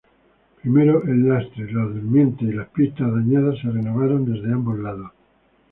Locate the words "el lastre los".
1.03-1.93